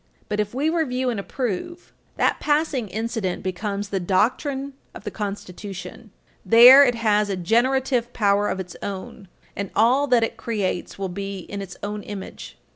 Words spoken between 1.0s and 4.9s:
and approve, that passing incident becomes the doctrine